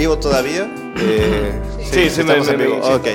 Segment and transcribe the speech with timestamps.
[0.00, 0.66] Vivo todavía.
[0.98, 1.52] Eh,
[1.90, 2.80] Sí, sí, me- estamos en me- vivo.
[2.86, 2.92] sí.
[2.92, 3.06] Ok.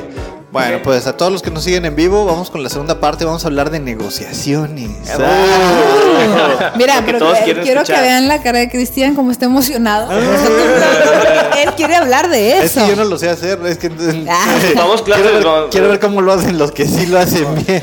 [0.51, 3.25] Bueno, pues a todos los que nos siguen en vivo, vamos con la segunda parte.
[3.25, 4.89] Vamos a hablar de negociaciones.
[5.19, 6.71] Ah.
[6.77, 8.01] Mira, pero todos que- quieren quiero escuchar.
[8.03, 10.07] que vean la cara de Cristian como está emocionado.
[10.11, 11.51] Ah.
[11.63, 12.85] Él quiere hablar de Es eso.
[12.85, 13.59] que yo no lo sé hacer.
[13.65, 13.91] Es que
[14.29, 14.55] Ah.
[14.75, 15.23] Vamos, claro.
[15.23, 17.81] quiero, ver, no, quiero ver cómo lo hacen los que sí lo hacen bien.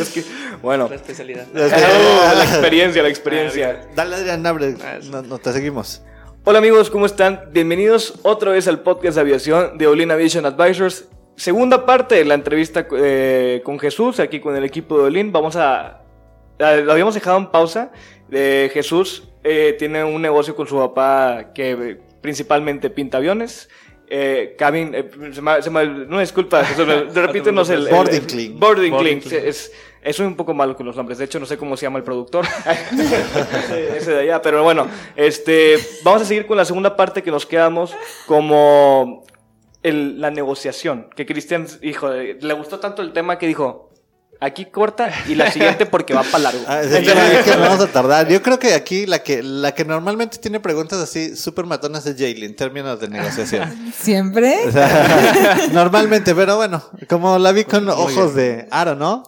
[0.00, 0.24] es que,
[0.62, 0.88] bueno.
[0.88, 1.44] La especialidad.
[1.54, 3.82] Ah, la experiencia, la experiencia.
[3.94, 4.74] Dale, Adrián, abre.
[5.10, 6.00] No, no te seguimos.
[6.50, 7.48] Hola amigos, ¿cómo están?
[7.52, 11.06] Bienvenidos otra vez al podcast de aviación de Olin Aviation Advisors.
[11.36, 15.30] Segunda parte de la entrevista eh, con Jesús, aquí con el equipo de Olin.
[15.30, 16.02] Vamos a...
[16.58, 17.92] Lo habíamos dejado en pausa.
[18.32, 23.68] Eh, Jesús eh, tiene un negocio con su papá que eh, principalmente pinta aviones.
[24.08, 26.84] Eh, cabin, eh, se me- se me- no, disculpa, Jesús,
[27.14, 28.58] repítenos el, el- Boarding el- clean.
[28.58, 29.20] Boarding, Boarding clean.
[29.20, 29.46] clean.
[29.46, 29.70] Es,
[30.02, 31.18] es un poco malo con los nombres.
[31.18, 32.46] De hecho, no sé cómo se llama el productor.
[33.96, 34.42] ese de allá.
[34.42, 37.94] Pero bueno, este, vamos a seguir con la segunda parte que nos quedamos
[38.26, 39.24] como
[39.82, 41.08] el- la negociación.
[41.14, 43.89] Que Cristian, hijo, le gustó tanto el tema que dijo,
[44.40, 46.60] aquí corta y la siguiente porque va para largo.
[46.66, 48.28] Ah, sí, es que nos vamos a tardar.
[48.28, 52.16] Yo creo que aquí la que, la que normalmente tiene preguntas así súper matonas es
[52.16, 53.92] Jaylee en términos de negociación.
[53.98, 54.66] Siempre.
[54.66, 59.24] O sea, normalmente, pero bueno, como la vi con ojos de aro, ¿no?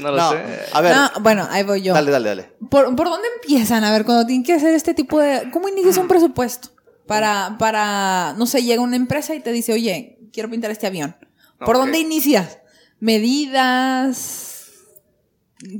[0.00, 0.38] No lo sé.
[0.72, 1.94] A ver, No, bueno, ahí voy yo.
[1.94, 2.52] dale, dale, dale.
[2.70, 3.84] ¿Por, por dónde empiezan?
[3.84, 5.50] A ver, cuando tienen que hacer este tipo de...
[5.52, 6.68] ¿Cómo inicias un presupuesto?
[7.06, 11.16] Para, para, no sé, llega una empresa y te dice, oye, quiero pintar este avión.
[11.58, 12.58] ¿Por dónde inicias?
[13.02, 14.74] ¿Medidas?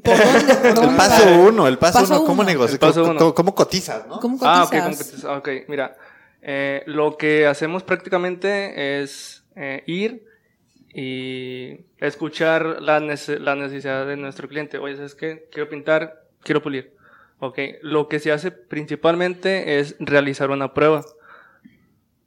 [0.03, 0.55] ¿Por dónde?
[0.75, 1.37] ¿Por El paso va?
[1.39, 2.79] uno, el paso, Paso uno, ¿cómo negocias?
[2.81, 3.19] ¿Cómo, uno.
[3.19, 4.19] cómo- cómo cotizas, no?
[4.19, 4.67] ¿Cómo Ah, cotizas?
[4.67, 5.97] ok, ¿cómo que te- ah, ok, mira.
[6.43, 10.25] eh, lo que hacemos prácticamente es eh, ir
[10.93, 14.79] y escuchar la, nece- la necesidad de nuestro cliente.
[14.79, 15.47] Oye, ¿sabes qué?
[15.53, 16.97] Quiero pintar, quiero pulir.
[17.39, 21.05] Ok, lo que se hace principalmente es realizar una prueba.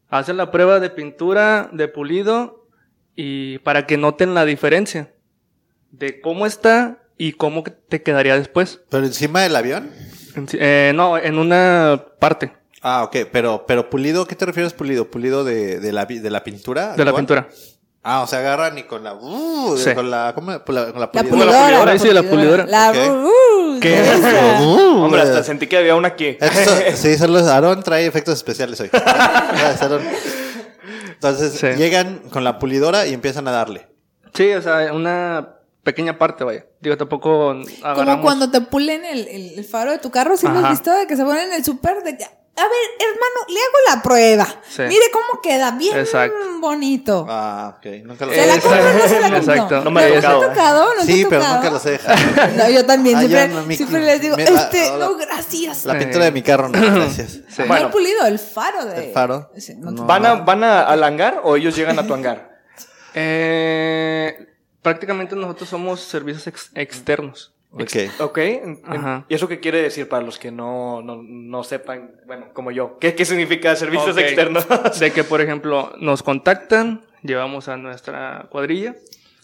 [0.08, 2.65] Hacen la prueba de pintura, de pulido
[3.16, 5.12] y para que noten la diferencia
[5.92, 8.82] de cómo está y cómo te quedaría después.
[8.90, 9.90] ¿Pero encima del avión?
[10.36, 15.10] En eh, no, en una parte Ah, ok, pero, pero pulido, ¿qué te refieres pulido?
[15.10, 16.94] ¿Pulido de, de, la, de la pintura?
[16.96, 17.48] de la pintura.
[18.04, 19.16] Ah, o sea, agarran y con la...
[19.16, 19.96] uh, Sí.
[19.96, 20.34] con la...
[20.36, 20.64] ¿Cómo?
[20.64, 21.30] Con la, con la La pulidora.
[21.32, 21.66] pulidora.
[21.80, 22.66] pulidora, sí, la pulidora.
[22.68, 22.98] La, Ok.
[23.26, 24.00] uh, ¿Qué?
[24.00, 24.60] esa.
[24.62, 26.38] Uh, Hombre, hasta sentí que había una aquí.
[26.40, 28.90] Esto, sí, solo Aarón trae efectos especiales hoy.
[28.92, 29.90] Gracias.
[31.30, 31.68] Entonces Sí.
[31.78, 33.88] llegan con la pulidora y empiezan a darle.
[34.34, 36.66] Sí, o sea, una pequeña parte, vaya.
[36.82, 37.52] Digo, tampoco
[37.84, 38.06] agarramos...
[38.16, 40.92] Como cuando te pulen el, el- el faro de tu carro, ¿sí lo has visto?
[40.92, 42.26] De que se ponen en el súper de que,
[42.58, 44.48] a ver, hermano, le hago la prueba.
[44.70, 44.82] Sí.
[44.84, 46.36] Mire cómo queda, bien Exacto.
[46.60, 47.26] bonito.
[47.30, 47.86] Ah, ok.
[48.06, 48.70] Nunca lo ¿Se la Exacto.
[48.70, 49.54] compro o no se la compro?
[49.54, 49.82] Exacto.
[49.84, 50.42] No me ha ¿te tocado.
[50.42, 50.94] ha tocado?
[50.96, 51.56] ¿No te Sí, ha pero tocado?
[51.58, 52.18] nunca los he dejado.
[52.58, 53.18] No, yo también.
[53.18, 55.86] Ah, yo siempre, no, mi- siempre les digo, mi- este, no, gracias.
[55.86, 57.32] La pintura de mi carro, no, gracias.
[57.50, 57.62] Sí.
[57.62, 57.86] No Bueno.
[57.88, 59.08] el pulido, el faro de...
[59.08, 59.52] El faro.
[59.78, 60.06] No- No.
[60.06, 62.56] ¿Van, a, ¿Van a, al hangar o ellos llegan a tu hangar?
[63.18, 64.48] Eh,
[64.82, 67.55] prácticamente nosotros somos servicios ex- externos.
[67.76, 68.22] Ok.
[68.22, 68.40] Ok.
[68.86, 69.26] Ajá.
[69.30, 72.98] ¿Y eso qué quiere decir para los que no, no, no sepan, bueno, como yo?
[73.00, 74.66] ¿Qué, qué significa servicios externos?
[75.00, 78.96] De que, por ejemplo, nos contactan, llevamos a nuestra cuadrilla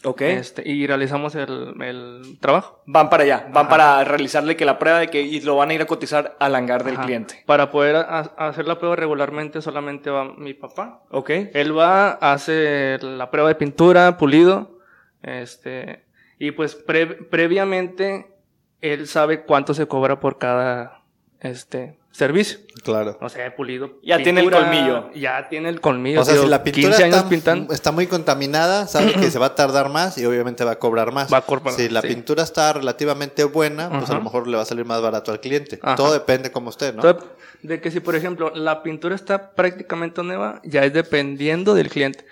[0.03, 0.21] ok.
[0.21, 2.81] este, y realizamos el, el trabajo.
[2.85, 3.69] Van para allá, van Ajá.
[3.69, 6.55] para realizarle que la prueba de que y lo van a ir a cotizar al
[6.55, 7.43] hangar del cliente.
[7.45, 11.03] Para poder ha- hacer la prueba regularmente solamente va mi papá.
[11.11, 11.29] Ok.
[11.53, 14.79] Él va, hace la prueba de pintura, pulido,
[15.21, 16.05] este,
[16.41, 18.33] y pues pre- previamente
[18.81, 21.03] él sabe cuánto se cobra por cada
[21.39, 22.57] este servicio.
[22.83, 23.15] Claro.
[23.21, 23.99] O sea, pulido.
[24.01, 25.11] Ya tiene el colmillo.
[25.13, 26.21] Ya tiene el colmillo.
[26.21, 27.73] O sea, tío, si la pintura 15 años está, pintando.
[27.75, 31.11] está muy contaminada, sabe que se va a tardar más y obviamente va a cobrar
[31.11, 31.31] más.
[31.31, 32.07] Va a cobrar, si la sí.
[32.07, 35.41] pintura está relativamente buena, pues a lo mejor le va a salir más barato al
[35.41, 35.77] cliente.
[35.79, 35.95] Ajá.
[35.95, 37.07] Todo depende como usted, ¿no?
[37.07, 37.29] Entonces,
[37.61, 42.25] de que si, por ejemplo, la pintura está prácticamente nueva, ya es dependiendo del cliente.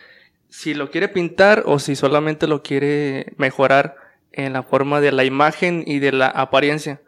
[0.50, 3.96] Si lo quiere pintar o si solamente lo quiere mejorar
[4.32, 7.02] en la forma de la imagen y de la apariencia.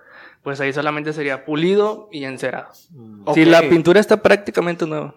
[0.43, 2.71] Pues ahí solamente sería pulido y encerado.
[3.25, 3.35] Ok.
[3.35, 5.15] Si la pintura está prácticamente nueva.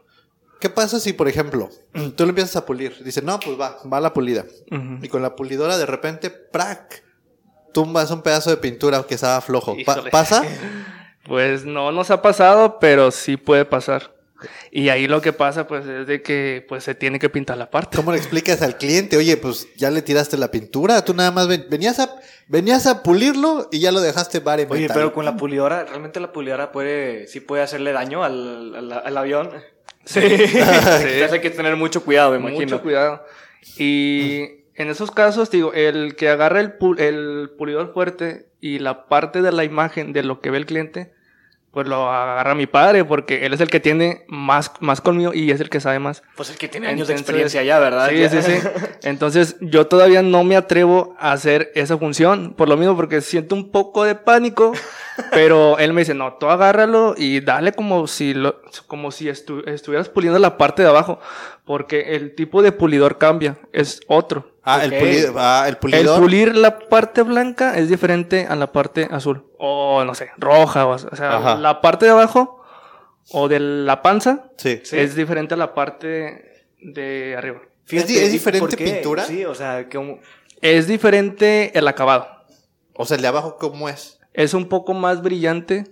[0.60, 1.68] ¿Qué pasa si, por ejemplo,
[2.16, 3.02] tú lo empiezas a pulir?
[3.04, 4.44] Dice, no, pues va, va la pulida.
[5.02, 7.02] Y con la pulidora de repente, ¡prac!
[7.72, 9.76] Tumbas un pedazo de pintura que estaba flojo.
[9.84, 10.04] Pa-.
[10.10, 10.44] ¿Pasa?
[11.26, 14.13] Pues no nos ha pasado, pero sí puede pasar.
[14.70, 17.70] Y ahí lo que pasa, pues, es de que pues se tiene que pintar la
[17.70, 17.96] parte.
[17.96, 19.16] ¿Cómo le explicas al cliente?
[19.16, 22.10] Oye, pues ya le tiraste la pintura, tú nada más ven- venías a
[22.48, 24.94] venías a pulirlo y ya lo dejaste bare Oye, metal.
[24.96, 29.16] pero con la pulidora, realmente la pulidora puede, sí puede hacerle daño al, al, al
[29.16, 29.50] avión.
[30.04, 30.20] Sí.
[30.20, 32.60] Quizás hay que tener mucho cuidado, me imagino.
[32.60, 33.24] Mucho cuidado.
[33.78, 34.42] Y
[34.74, 39.40] en esos casos, digo, el que agarra el, pu- el pulidor fuerte y la parte
[39.42, 41.12] de la imagen de lo que ve el cliente,
[41.74, 45.50] pues lo agarra mi padre, porque él es el que tiene más, más conmigo y
[45.50, 46.22] es el que sabe más.
[46.36, 48.08] Pues el que tiene años de experiencia ya, ¿verdad?
[48.08, 48.68] Sí, sí, sí.
[49.02, 53.54] Entonces, yo todavía no me atrevo a hacer esa función, por lo mismo, porque siento
[53.56, 54.72] un poco de pánico,
[55.32, 59.66] pero él me dice, no, tú agárralo y dale como si, lo, como si estu-
[59.68, 61.18] estuvieras puliendo la parte de abajo,
[61.64, 64.53] porque el tipo de pulidor cambia, es otro.
[64.64, 64.98] Ah, el, Ok.
[65.00, 66.20] puli- ah, el El pulidor.
[66.20, 70.92] pulir la parte blanca es diferente a la parte azul, o no sé, roja, o,
[70.92, 71.54] o sea, Ajá.
[71.56, 72.62] la parte de abajo
[73.30, 74.80] o de la panza sí.
[74.84, 74.98] Sí.
[74.98, 77.60] es diferente a la parte de arriba.
[77.90, 79.24] ¿Es di- es ¿y diferente pintura?
[79.24, 80.18] Sí, o sea, como...
[80.62, 82.26] Es diferente el acabado.
[82.94, 84.18] O sea, el de abajo, ¿cómo es?
[84.32, 85.84] Es un poco más brillante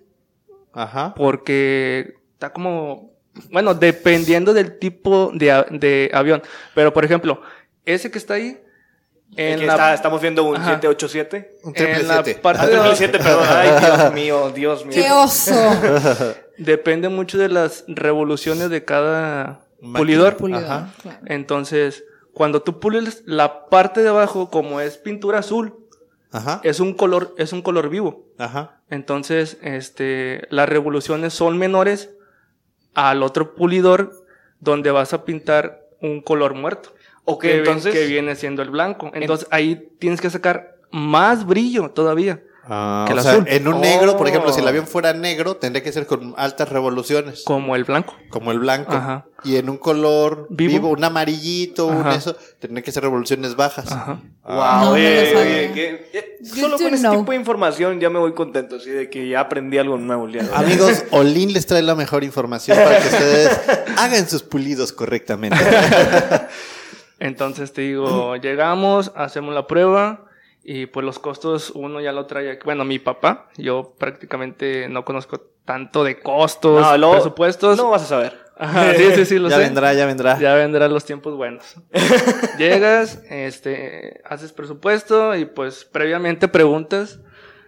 [0.72, 1.12] Ajá.
[1.14, 3.10] porque está como,
[3.50, 6.42] bueno, dependiendo del tipo de, de avión.
[6.74, 7.42] Pero, por ejemplo,
[7.84, 8.60] ese que está ahí,
[9.36, 10.74] en la, está- estamos viendo un Ajá.
[10.74, 11.58] 787.
[11.64, 12.40] Un triple en la siete.
[12.40, 13.46] parte Ah, de abajo, 777, perdón.
[13.48, 14.94] Ay, Dios mío, Dios mío.
[14.94, 15.54] ¡Qué oso!
[16.58, 19.98] depende mucho de las revoluciones de cada Máquina.
[19.98, 20.36] pulidor.
[20.36, 20.92] Pulidor, Ajá.
[21.00, 21.18] claro.
[21.26, 25.78] Entonces, cuando tú pules la parte de abajo, como es pintura azul,
[26.30, 26.60] Ajá.
[26.62, 28.26] es un color, es un color vivo.
[28.38, 28.80] Ajá.
[28.90, 32.10] Entonces, este, las revoluciones son menores
[32.94, 34.12] al otro pulidor
[34.60, 36.92] donde vas a pintar un color muerto.
[37.24, 39.10] Ok, que, entonces- que viene siendo el blanco.
[39.14, 42.42] Entonces, ahí tienes que sacar más brillo todavía.
[42.64, 43.44] Ah, Que el o sea, azul.
[43.48, 44.68] en un negro, por ejemplo, si el Oh.
[44.68, 48.14] avión fuera negro, tendría que ser con altas revoluciones, Como el blanco.
[48.30, 48.92] como el blanco.
[48.92, 49.26] Ajá.
[49.42, 50.88] Y en un color vivo, Vivo.
[50.90, 53.90] un amarillito, un eso, tendría que ser revoluciones bajas.
[53.90, 54.20] Ajá.
[54.44, 57.18] Wow, Ah, No, no oye, que- eh, solo con ese know.
[57.18, 60.28] tipo de información ya me voy contento, así de que ya aprendí algo nuevo.
[60.54, 63.50] Amigos, Olin les trae la mejor información para que ustedes
[63.96, 65.58] hagan sus pulidos correctamente.
[67.22, 70.24] Entonces, te digo, llegamos, hacemos la prueba
[70.64, 72.50] y pues los costos uno ya lo trae.
[72.50, 72.62] aquí.
[72.64, 77.76] Bueno, mi papá, yo prácticamente no conozco tanto de costos, No, presupuestos.
[77.76, 78.42] No vas a saber.
[78.58, 79.62] Ajá, sí, sí, sí, lo ya sé.
[79.62, 80.36] vendrá, ya vendrá.
[80.40, 81.76] Ya vendrán los tiempos buenos.
[82.58, 87.20] Llegas, este, haces presupuesto y pues previamente preguntas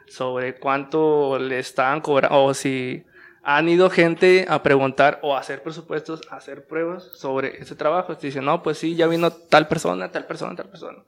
[0.08, 3.04] sobre cuánto le estaban cobrando o si
[3.44, 8.16] han ido gente a preguntar o a hacer presupuestos, a hacer pruebas sobre ese trabajo.
[8.16, 10.98] Te dicen, no, pues sí, ya vino tal persona, tal persona, tal persona.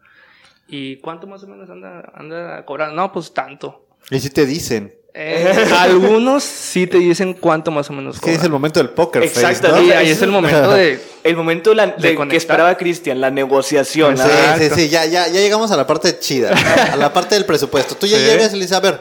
[0.68, 2.94] ¿Y cuánto más o menos anda, anda cobrando?
[2.96, 3.86] No, pues tanto.
[4.10, 8.30] Y si te dicen, Eh, algunos sí te dicen cuánto más o menos es que
[8.32, 8.52] es el cobran.
[8.52, 9.82] momento del poker face, Exacto, ¿no?
[9.82, 11.00] Sí, ahí es el momento de...
[11.26, 14.16] El momento de la- De de- que esperaba Cristian, la negociación.
[14.16, 14.22] Sí,
[14.58, 16.54] sí, sí, ya, ya, ya llegamos a la parte chida,
[16.92, 17.96] a la parte del presupuesto.
[17.96, 18.24] Tú ya Sí.
[18.26, 19.00] llegas y le dices, a ver,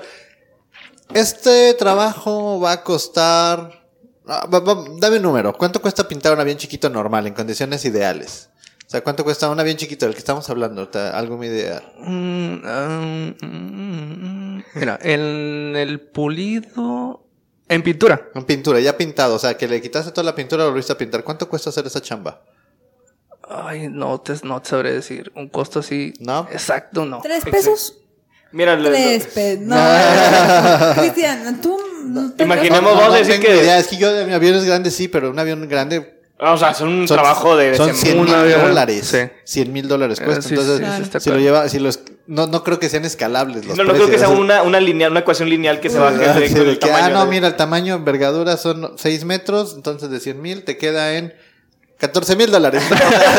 [1.14, 3.86] este trabajo va a costar...
[4.28, 5.54] ah, va- va- dame un número.
[5.54, 8.50] ¿Cuánto cuesta pintar un avión chiquito normal en condiciones ideales?
[8.86, 10.88] O sea, ¿cuánto cuesta un avión chiquito del que estamos hablando?
[11.38, 11.84] muy ideal.
[12.00, 13.00] Mm, ah,
[13.42, 14.64] mm, mm, mm.
[14.76, 17.22] Mira, en el pulido.
[17.68, 18.30] En pintura.
[18.36, 19.36] En pintura, ya pintado.
[19.36, 21.24] O sea, que le quitaste toda la pintura y lo volviste a pintar.
[21.24, 22.44] ¿Cuánto cuesta hacer esa chamba?
[23.48, 25.32] Ay, no te, no te sabré decir.
[25.36, 26.14] Un costo así.
[26.20, 26.48] ¿No?
[26.52, 27.22] Exacto, no.
[27.22, 27.98] ¿Tres pesos?
[28.56, 29.60] Mira, pesos.
[29.62, 29.76] No.
[31.02, 31.78] Cristian, tú.
[32.40, 33.80] Imaginemos- vamos a decir que- idea.
[33.80, 36.90] Es que yo de mi aviones grandes sí, pero un avión grande o sea, son
[36.90, 37.76] un son, trabajo de...
[37.78, 39.06] son de 100 un mil dólares.
[39.08, 39.20] sí.
[39.46, 40.42] 100 mil dólares Eh, cuesta.
[40.42, 43.06] sí, Entonces, sí, sí, está si lo lleva, si los, no, no creo que sean
[43.06, 45.98] escalables los No, no creo que sea una, una lineal, una ecuación lineal que se
[45.98, 47.06] baje Ah, de, sí, con de el que, tamaño.
[47.06, 50.78] ah, no, de- mira, el tamaño, envergadura son 6 metros, entonces de 100 mil te
[50.78, 51.34] queda en
[51.98, 52.84] 14 mil dólares.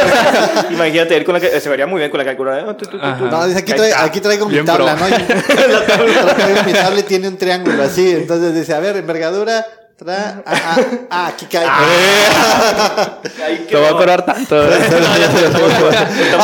[0.70, 2.76] Imagínate, ir con la que se vería muy bien con la calculadora.
[3.30, 5.08] No, dice, aquí, trae- traigo mi tabla, pro.
[5.08, 5.16] ¿no?
[6.06, 8.10] Yo- traigo mi tabla y tiene un triángulo así.
[8.10, 10.76] Entonces dice, a ver, envergadura, tra, ah, ah,
[11.10, 11.64] ah, aquí cae.
[11.66, 14.54] Ahí Te va a cobrar tanto.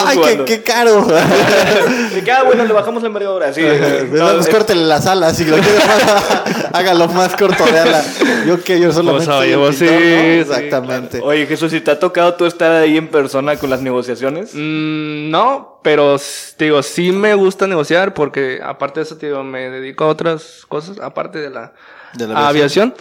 [0.06, 1.06] Ay, qué, caro.
[2.25, 3.52] Que, ah, bueno, le bajamos la envergadura.
[3.52, 3.62] Sí.
[4.11, 7.78] No, No, pues es- córtele las alas, si lo quiere más, hágalo más corto de
[7.78, 8.02] ala.
[8.47, 10.23] Yo que yo solamente Pues, oye, vos pintor, sí, ¿no?
[10.23, 11.21] sí, Exactamente.
[11.23, 14.50] Oye, Jesús, si te ha tocado tú estar ahí en persona con las negociaciones.
[14.54, 16.16] Mm, no, pero
[16.56, 20.09] te digo, sí me gusta negociar porque aparte de eso, te digo, me dedico a
[20.09, 21.73] otras cosas, aparte de la,
[22.14, 22.94] De la aviación.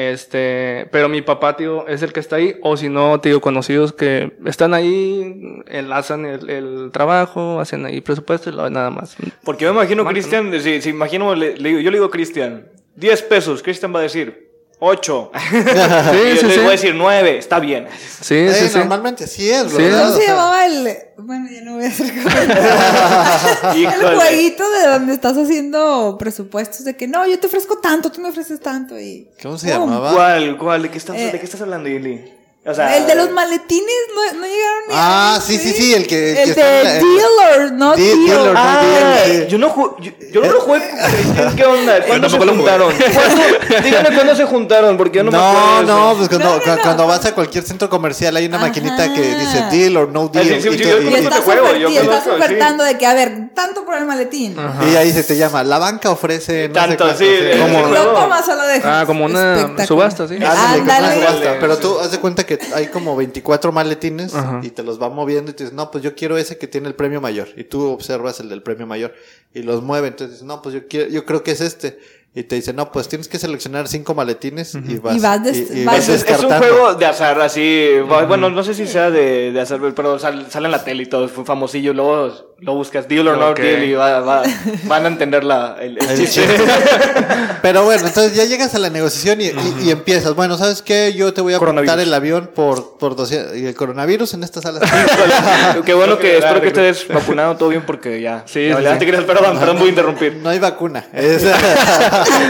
[0.00, 3.94] Este, pero mi papá, tío, es el que está ahí, o si no, tío, conocidos
[3.94, 9.16] que están ahí, enlazan el, el trabajo, hacen ahí presupuesto y lo- nada más.
[9.42, 12.68] Porque yo me imagino, Cristian, si, si imagino, le- le digo- yo le digo, Cristian,
[12.94, 14.45] 10 pesos, Cristian va a decir
[14.78, 15.30] 8.
[15.50, 16.58] Sí, y yo sí, le sí.
[16.58, 17.86] voy a decir 9, está bien.
[18.20, 18.78] Sí, Eh, sí, sí.
[18.78, 19.76] Normalmente así es, Sí.
[19.78, 20.06] ¿verdad?
[20.08, 20.96] ¿Cómo se llamaba el.
[21.18, 22.06] Bueno, ya no voy a hacer
[23.74, 28.20] el jueguito de donde estás haciendo presupuestos de que no, yo te ofrezco tanto, tú
[28.20, 29.28] me ofreces tanto y.
[29.42, 29.88] ¿Cómo se ¡Pum!
[29.88, 30.12] llamaba?
[30.12, 30.58] ¿Cuál?
[30.58, 30.82] ¿Cuál?
[30.82, 32.32] ¿De qué estás, Eh, de qué estás hablando, Ili?
[32.68, 35.94] O sea, el de los maletines no, no llegaron ni Ah, a- sí, sí, sí,
[35.94, 38.26] el que- el El, que está en la- de dealer, no Deal- deal.
[38.26, 39.46] dealer, no Ah, deal, sí.
[39.48, 40.80] yo no, ju- yo, yo no lo jugué
[41.56, 42.04] ¿qué onda?
[42.04, 42.70] ¿Cuándo se tampoco lo jugué.
[42.72, 42.92] juntaron?
[43.14, 43.84] ¿Cuándo?
[43.84, 45.82] Díganme cuándo se juntaron, porque yo no, me acuerdo.
[45.82, 46.82] No, no, pues cuando, No, no, cu- no.
[46.82, 48.66] cuando vas a cualquier centro comercial hay una Ajá.
[48.66, 50.44] maquinita que dice deal or no deal.
[50.46, 53.06] sí, sí, y, sí, tú- yo y- estás, juego, yo y estás ofertando de que,
[53.06, 54.56] a ver, tanto por el maletín.
[54.92, 57.26] y ahí se te llama, la banca ofrece no Tanto, sí,
[57.60, 58.26] Como- Lo
[58.66, 60.36] de Ah, como una subasta, sí.
[60.36, 61.14] Como Ándale.
[61.14, 61.56] subasta.
[61.60, 64.60] Pero tú haz de cuenta que hay como 24 maletines Ajá.
[64.62, 66.88] y te los va moviendo y te dices, no, pues yo quiero ese que tiene
[66.88, 67.48] el premio mayor.
[67.56, 69.14] Y tú observas el del premio mayor
[69.54, 70.08] y los mueve.
[70.08, 71.98] Entonces dices, no, pues yo quiero, yo creo que es este.
[72.34, 75.70] Y te dice, no, pues tienes que seleccionar cinco maletines y vas, Y vas des-
[75.70, 77.92] y- y vas vas Es, es un juego de azar, así.
[78.06, 81.06] Bueno, no sé si sea de, de azar, pero sal- sale en la tele y
[81.06, 81.94] todo, fue famosillo.
[81.94, 83.58] Luego lo buscas, deal or no Ok.
[83.58, 84.42] deal, y va- va-
[84.84, 86.40] van a entender la, el, el El chiste.
[86.46, 86.64] chiste.
[87.62, 90.34] Pero bueno, entonces ya llegas a la negociación y, y- y empiezas.
[90.34, 91.12] Bueno, ¿sabes qué?
[91.14, 93.56] Yo te voy a apuntar el avión por, por 200.
[93.56, 94.80] Y el coronavirus en esta sala.
[95.84, 98.44] Qué bueno que espero que estés vacunado todo bien porque ya.
[98.46, 100.36] Sí, la sí, te querías, perdón, perdón, voy a interrumpir.
[100.36, 101.06] no hay vacuna.
[101.12, 101.44] Es-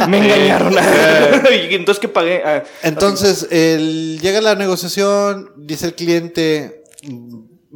[0.09, 0.73] Me engañaron.
[0.73, 2.43] y entonces que pagué.
[2.45, 6.85] Ah, Entonces, el- llega la negociación, dice el cliente,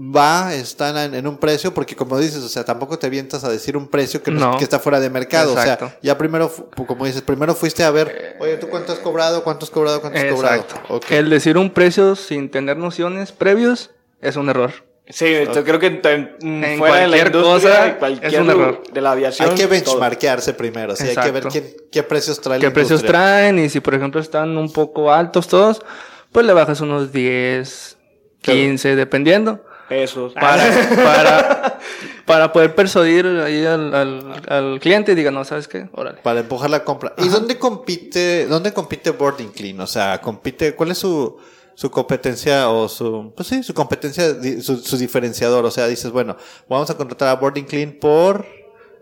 [0.00, 3.50] va, están en, en un precio, porque como dices, o sea, tampoco te avientas a
[3.50, 4.57] decir un precio que, no- No.
[4.59, 5.52] que está fuera de mercado.
[5.52, 6.50] O sea, ya primero,
[6.87, 9.45] como dices, primero fuiste a ver, oye, ¿tú cuánto has cobrado?
[9.45, 10.00] ¿Cuánto has cobrado?
[10.00, 10.57] ¿Cuánto has cobrado?
[10.62, 10.95] Exacto.
[10.95, 11.11] Ok.
[11.11, 13.90] El decir un precio sin tener nociones previos
[14.23, 14.73] es un error.
[15.12, 18.49] Sí, yo creo que en, En fuera de la cualquier industria, cosa, cualquier es un
[18.50, 18.83] error.
[18.92, 19.49] de la aviación.
[19.50, 19.71] Hay que todo.
[19.73, 23.59] benchmarkearse primero, sí, hay que ver quién, qué precios trae la ¿Qué precios traen?
[23.59, 25.83] Y si, por ejemplo, están un poco altos todos,
[26.30, 27.97] pues le bajas unos 10,
[28.42, 29.64] 15, dependiendo.
[29.90, 30.32] Pesos.
[30.35, 31.78] Para, para,
[32.25, 35.88] para poder persuadir ahí al, al, al cliente y diga, no, ¿sabes qué?
[35.92, 36.18] Órale.
[36.23, 37.12] Para empujar la compra.
[37.18, 39.78] ¿Y dónde compite, dónde compite Boarding Clean?
[39.80, 41.37] O sea, compite, ¿cuál es su,
[41.75, 44.25] su competencia o su, pues sí, su competencia,
[44.62, 45.64] su, su diferenciador?
[45.64, 46.37] O sea, dices, bueno,
[46.68, 48.47] vamos a contratar a Boarding Clean por,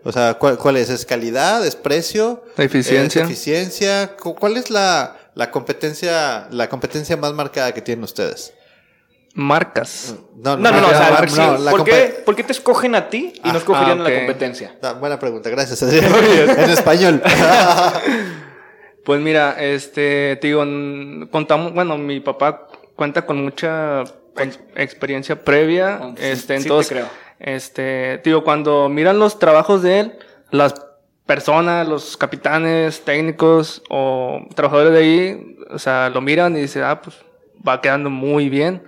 [0.03, 0.89] o sea, ¿cuál, cuál es?
[0.89, 1.63] ¿Es calidad?
[1.65, 2.43] ¿Es precio?
[2.57, 3.21] La eficiencia.
[3.21, 4.15] ¿Es eficiencia?
[4.17, 8.53] Cu- ¿Cuál es la, la competencia, la competencia más marcada que tienen ustedes?
[9.33, 10.15] Marcas.
[10.35, 12.95] No, no, no, o sea, marca- sí, no, la ¿por, qué, por qué te escogen
[12.95, 14.75] a ti y Ah, no escogerían ah, a la competencia?
[14.99, 15.81] Buena pregunta, gracias.
[15.83, 17.21] En español.
[19.05, 20.59] Pues mira, este, te digo,
[21.31, 24.03] contamos, bueno, mi papá cuenta con mucha
[24.37, 27.07] ex- experiencia previa, Oh, sí, este, sí te entonces, creo.
[27.39, 30.19] este, te digo, cuando miran los trabajos de él,
[30.51, 30.75] las
[31.25, 37.01] personas, los capitanes, técnicos o trabajadores de ahí, o sea, lo miran y dicen, ah,
[37.01, 37.15] pues
[37.67, 38.83] va quedando muy bien.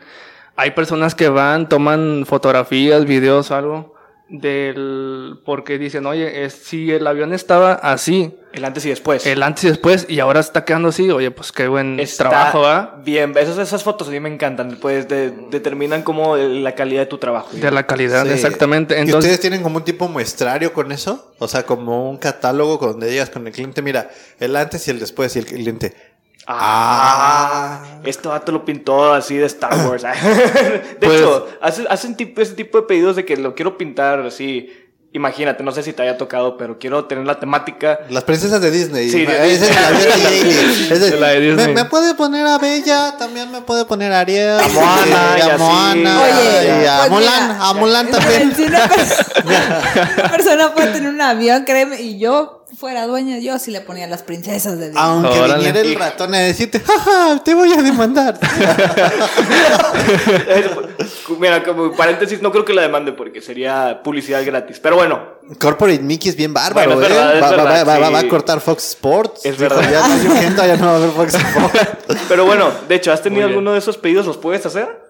[0.56, 3.96] Hay personas que van, toman fotografías, videos o algo
[4.30, 9.26] del porque dicen, oye, es, si el avión estaba así, El antes y después.
[9.26, 12.62] el antes y después, y ahora está quedando así, oye, pues qué buen Está trabajo,
[12.62, 13.02] ¿va?
[13.04, 14.78] Bien, esas, esas fotos a mí me encantan.
[14.82, 17.50] Pues de- determinan como la calidad de tu trabajo.
[17.52, 18.32] De la calidad, Sí.
[18.32, 18.96] exactamente.
[18.96, 21.34] ¿Y Entonces, ustedes tienen como un tipo muestrario con eso?
[21.40, 24.92] O sea, como un catálogo con donde llegas con el cliente, mira, el antes y
[24.92, 25.94] el después y el cliente.
[26.48, 30.04] Ah, esto vato lo pintó así de Star Wars.
[30.04, 34.20] de Pues- hecho, hacen, hacen tipo, ese tipo de pedidos de que lo quiero pintar
[34.22, 34.70] así.
[35.14, 38.00] Imagínate, no sé si te haya tocado, pero quiero tener la temática.
[38.10, 39.10] Las princesas de Disney.
[39.10, 39.76] Sí, de es Disney.
[39.78, 40.88] la vida de Hailey.
[40.92, 41.68] Es de- La de Disney.
[41.68, 44.58] ¿Me, me puede poner a Bella, también me puede poner a Ariel.
[44.58, 45.58] A Moana, y y a.
[45.58, 48.56] Moana, Oye, y a pues Mulan, mira, a Mulan también.
[48.56, 53.82] si una persona puede tener un avión, créeme, y yo fuera dueña, yo sí le
[53.82, 55.04] ponía las princesas de Disney.
[55.04, 55.56] Aunque Órale.
[55.56, 58.40] viniera el ratón a decirte, jaja, te voy a demandar.
[61.40, 64.80] Mira, como paréntesis, no creo que la demande porque sería publicidad gratis.
[64.80, 65.22] Pero bueno,
[65.60, 67.14] Corporate Mickey es bien bárbaro, Bueno, es ¿eh?
[67.14, 68.14] verdad, es va, va- verdad, va- va- sí.
[68.14, 69.46] va a cortar Fox Sports.
[69.46, 69.82] Es verdad.
[69.82, 72.22] Ya ya no va a haber Fox Sports.
[72.28, 74.26] pero bueno, de hecho, ¿has tenido alguno de esos pedidos?
[74.26, 75.01] ¿Los puedes hacer?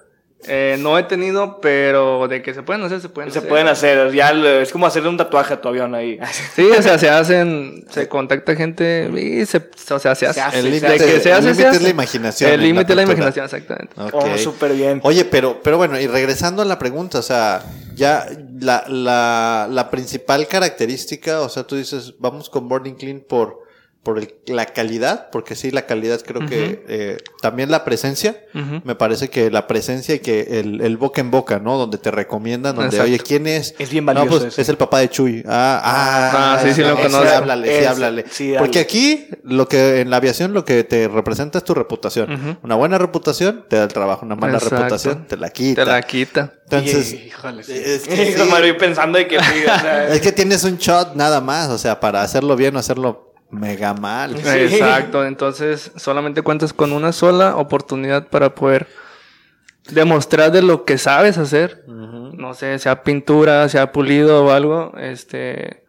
[0.47, 3.49] Eh, no he tenido, pero de que se pueden hacer, se pueden Se hacer.
[3.49, 6.17] pueden hacer, ya lo- es como hacerle un tatuaje a tu avión ahí.
[6.55, 10.33] Sí, o sea, se hacen, se contacta gente y se, o sea, se hace.
[10.33, 12.51] Se hace, El se límite se se es la imaginación.
[12.51, 13.93] El límite es la imaginación, exactamente.
[13.99, 14.13] Ok.
[14.13, 14.99] Oh, súper bien.
[15.03, 17.63] Oye, pero, pero bueno, y regresando a la pregunta, o sea,
[17.95, 18.25] ya
[18.59, 23.59] la, la, la principal característica, o sea, tú dices, vamos con Boarding Clean por,
[24.03, 28.35] por el- la calidad, porque sí, la calidad creo que eh, también la presencia,
[28.83, 31.77] me parece que la presencia y que el, el boca en boca, ¿no?
[31.77, 33.11] Donde te recomiendan, donde, Exacto.
[33.11, 33.75] oye, ¿quién es?
[33.77, 34.61] Es bien No, valioso pues eso.
[34.61, 35.43] es el papá de Chuy.
[35.47, 37.27] Ah, ah, Ah, sí, sí lo ese, conozco.
[37.37, 38.25] háblale, sí, háblale.
[38.31, 42.57] sí, Porque aquí, lo que en la aviación, lo que te representa es tu reputación.
[42.63, 44.77] Una buena reputación te da el trabajo, una mala Exacto.
[44.77, 45.85] reputación te la quita.
[45.85, 46.53] Te la quita.
[46.63, 47.73] Entonces, Y- híjole, sí.
[47.75, 48.41] es que sí.
[48.51, 51.69] me voy pensando de que sí, o sea, es que tienes un shot nada más,
[51.69, 54.35] o sea, para hacerlo bien o hacerlo mega mal.
[54.45, 58.87] Exacto, entonces solamente cuentas con una sola oportunidad para poder
[59.89, 61.83] demostrar de lo que sabes hacer.
[61.87, 65.83] No sé, sea pintura, sea pulido o algo, este,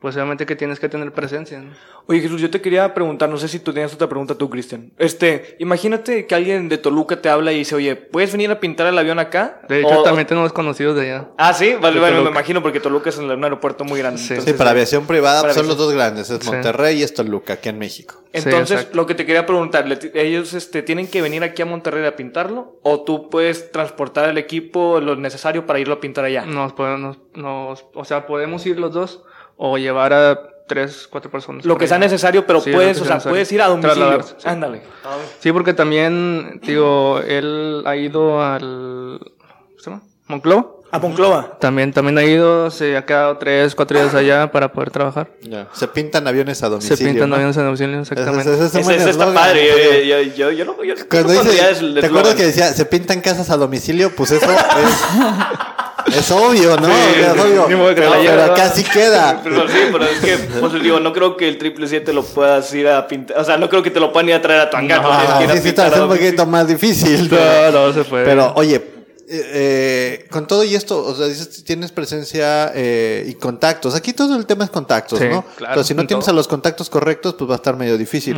[0.00, 1.60] pues obviamente que tienes que tener presencia.
[1.60, 1.70] ¿no?
[2.08, 4.92] Oye, Jesús, yo te quería preguntar, no sé si tú tenías otra pregunta tú, Cristian.
[4.96, 8.86] Este, imagínate que alguien de Toluca te habla y dice, oye, ¿puedes venir a pintar
[8.86, 9.60] el avión acá?
[9.68, 11.28] De hecho, O- también tenemos conocidos de allá.
[11.36, 14.20] Ah, sí, vale, bueno, me imagino porque Toluca es un aeropuerto muy grande.
[14.20, 14.36] Sí.
[14.52, 16.46] Para aviación privada para son los dos grandes, es Sí.
[16.48, 18.22] Monterrey y es Toluca, aquí en México.
[18.32, 21.66] Entonces, Sí, lo que te quería preguntar, ¿le- ¿ellos este, tienen que venir aquí a
[21.66, 22.78] Monterrey a pintarlo?
[22.82, 26.46] ¿O tú puedes transportar el equipo lo necesario para irlo a pintar allá?
[26.46, 29.24] Nos podemos, nos, o sea, podemos ir los dos
[29.56, 31.64] o llevar a tres, cuatro personas.
[31.64, 31.88] Lo que ahí.
[31.88, 33.32] sea necesario, pero Sí, puedes, o sea necesario.
[33.32, 34.22] puedes ir a domicilio.
[34.22, 34.34] Sí.
[34.44, 34.82] Ándale.
[35.40, 39.20] Sí, porque también, digo, él ha ido al.
[39.20, 40.02] ¿Cómo se llama?
[40.28, 40.66] Monclova.
[40.92, 41.58] A Monclova.
[41.58, 45.28] También, también ha ido, se ha quedado tres, cuatro días allá para poder trabajar.
[45.72, 46.96] Se pintan aviones a domicilio.
[46.96, 47.34] se pintan ¿no?
[47.34, 48.52] aviones en domicilio, exactamente.
[48.52, 50.06] Ese- ese es un Ese, buen ese está padre.
[50.06, 51.32] Yo, yo, yo, yo, lo- yo, yo Cuando
[52.00, 54.14] ¿te acuerdas que decía, se pintan casas a domicilio?
[54.14, 54.56] Pues eso es,
[56.14, 56.86] es obvio, ¿no?
[56.88, 57.68] Sí, es obvio.
[57.68, 58.74] ni modo que Pero, la pero lleve, acá ¿no?
[58.74, 59.40] sí queda.
[59.44, 62.88] Pero sí, pero es que, pues digo, no creo que el 777 lo puedas ir
[62.88, 63.38] a pintar.
[63.38, 65.00] O sea, no creo que te lo puedan ir a traer a tu hangar.
[65.38, 67.28] que ir a sí, sí, está un poquito más difícil.
[67.30, 68.24] No, no se puede.
[68.24, 68.76] Pero, oye,
[69.28, 73.94] eh, eh, con todo y esto, o sea, dices, tienes presencia eh, y contactos.
[73.94, 75.44] Aquí todo el tema es contactos, Sí, ¿no?
[75.56, 76.34] claro, Pero si no en tienes todo.
[76.34, 78.36] a los contactos correctos, pues va a estar medio difícil.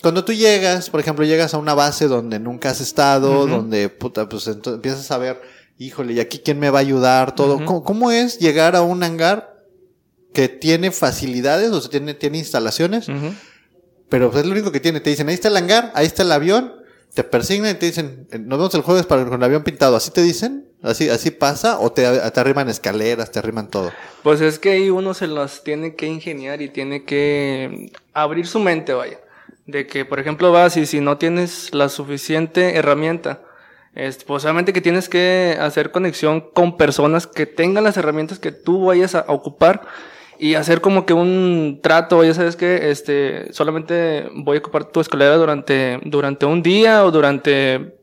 [0.00, 4.28] Cuando tú llegas, por ejemplo, llegas a una base donde nunca has estado, donde, puta,
[4.28, 5.40] pues entonces empiezas a ver,
[5.78, 7.34] híjole, ¿y aquí quién me va a ayudar?
[7.34, 7.64] Todo.
[7.64, 9.64] ¿Cómo, cómo es llegar a un hangar
[10.32, 13.06] que tiene facilidades, o sea, tiene, tiene instalaciones?
[14.08, 15.00] Pero pues, es lo único que tiene.
[15.00, 16.74] Te dicen, ahí está el hangar, ahí está el avión,
[17.14, 19.96] te persignan y te dicen, eh, nos vemos el jueves para, con el avión pintado.
[19.96, 20.68] ¿Así te dicen?
[20.82, 21.78] ¿Así, así pasa?
[21.78, 23.92] ¿O te, te arriman escaleras, te arriman todo?
[24.22, 28.58] Pues es que ahí uno se las tiene que ingeniar y tiene que abrir su
[28.58, 29.18] mente, vaya.
[29.66, 33.42] De que, por ejemplo, vas y si no tienes la suficiente herramienta,
[33.94, 38.52] es, pues obviamente que tienes que hacer conexión con personas que tengan las herramientas que
[38.52, 39.82] tú vayas a ocupar
[40.38, 45.00] y hacer como que un trato, ya sabes que este, solamente voy a ocupar tu
[45.00, 47.94] escalera durante, durante un día o durante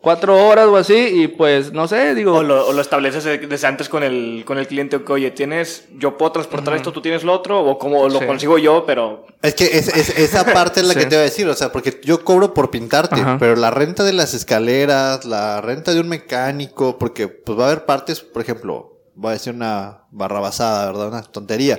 [0.00, 2.34] cuatro horas o así y pues no sé, digo...
[2.36, 5.88] O lo, o lo estableces desde antes con el, con el cliente, que oye, tienes,
[5.98, 8.26] yo puedo transportar esto, tú tienes lo otro, o como lo Sí.
[8.26, 11.00] consigo yo, pero Es que es, es- esa parte es la Sí.
[11.00, 13.36] que te iba a decir, o sea, porque yo cobro por pintarte, Ajá.
[13.38, 17.66] pero la renta de las escaleras, la renta de un mecánico, porque pues va a
[17.72, 21.08] haber partes, por ejemplo, voy a decir una barrabasada, ¿verdad?
[21.08, 21.78] Una tontería.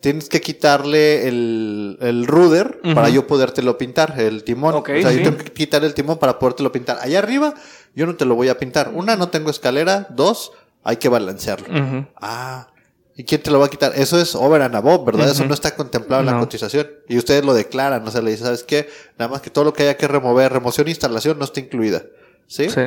[0.00, 4.74] Tienes que quitarle el, el ruder para yo podértelo pintar, el timón.
[4.74, 5.18] Ok, o sea, sí.
[5.18, 6.98] yo tengo que quitar el timón para podértelo pintar.
[7.02, 7.54] Allá arriba,
[7.94, 8.92] yo no te lo voy a pintar.
[8.94, 10.06] Una, no tengo escalera.
[10.10, 11.66] Dos, hay que balancearlo.
[12.16, 12.68] Ah,
[13.14, 13.92] ¿y quién te lo va a quitar?
[13.94, 15.30] Eso es over and above, ¿verdad?
[15.30, 16.88] Eso no está contemplado en la cotización.
[17.06, 18.88] Y ustedes lo declaran, o sea, le dicen, ¿sabes qué?
[19.18, 22.02] Nada más que todo lo que haya que remover, remoción e instalación no está incluida.
[22.46, 22.70] ¿Sí?
[22.70, 22.82] Sí.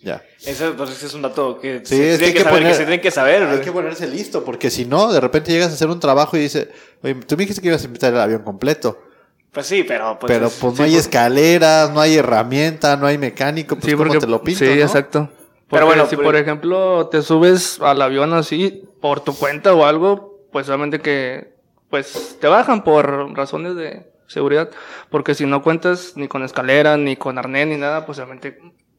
[0.00, 0.22] Ya.
[0.44, 2.60] ese, pues, ese es un dato que Sí, se, es que tiene que, que saber,
[2.62, 3.42] poner- que se tiene que saber.
[3.42, 6.40] Hay que ponerse listo, porque si no, de repente llegas a hacer un trabajo y
[6.40, 6.68] dice,
[7.02, 9.02] oye, tú me dijiste que ibas a invitar el avión completo.
[9.50, 12.96] Pues sí, pero pues, pero es- pues sí, no hay pues- escaleras, no hay herramienta,
[12.96, 14.72] no hay mecánico, pues Sí, ¿cómo porque te lo pinto, sí, no?
[14.82, 15.28] exacto.
[15.30, 19.74] Pero Pero bueno, si pero- por ejemplo te subes al avión así por tu cuenta
[19.74, 21.54] o algo, pues obviamente que
[21.90, 24.70] pues te bajan por razones de seguridad,
[25.10, 28.58] porque si no cuentas ni con escalera, ni con arnés, ni nada, pues obviamente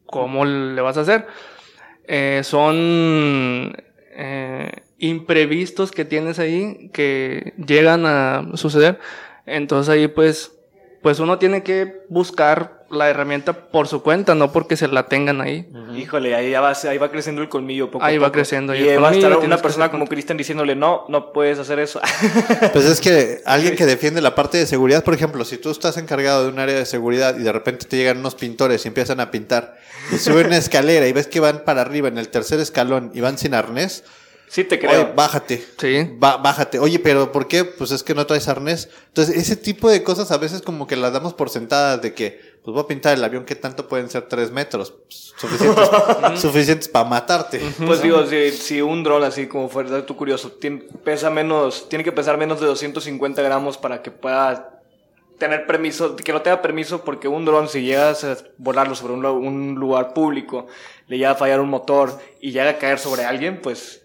[0.09, 1.27] cómo le vas a hacer.
[2.07, 3.75] Eh, son
[4.11, 8.99] eh, imprevistos que tienes ahí que llegan a suceder.
[9.45, 10.59] Entonces ahí pues,
[11.01, 15.41] pues uno tiene que buscar la herramienta por su cuenta, no porque se la tengan
[15.41, 15.69] ahí.
[15.95, 18.79] Híjole, ahí, ya va, ahí va creciendo el colmillo poco a Ahí va creciendo, y
[18.79, 22.01] Y va a estar una persona como Cristian diciéndole, no, no puedes hacer eso.
[22.73, 25.97] Pues es que alguien que defiende la parte de seguridad, por ejemplo, si tú estás
[25.97, 29.19] encargado de un área de seguridad y de repente te llegan unos pintores y empiezan
[29.19, 29.77] a pintar
[30.11, 33.21] y suben una escalera y ves que van para arriba en el tercer escalón y
[33.21, 34.03] van sin arnés,
[34.47, 35.13] sí te oye, creo.
[35.15, 35.63] bájate.
[35.77, 36.09] Sí.
[36.17, 36.79] Ba- bájate.
[36.79, 37.65] Oye, pero ¿por qué?
[37.65, 38.89] Pues es que no traes arnés.
[39.07, 42.41] Entonces, ese tipo de cosas a veces como que las damos por sentadas de que,
[42.63, 44.91] pues voy a pintar el avión, ¿qué tanto pueden ser tres metros?
[44.91, 45.89] Pues, suficientes
[46.41, 47.61] suficientes para matarte.
[47.85, 52.03] Pues digo, si, si un dron así como fuera, tú curioso, tiene, pesa menos, tiene
[52.03, 54.81] que pesar menos de 250 gramos para que pueda
[55.37, 59.25] tener permiso, que no tenga permiso porque un dron, si llegas a volarlo sobre un,
[59.25, 60.67] un lugar público,
[61.07, 64.03] le llega a fallar un motor y llega a caer sobre alguien, pues,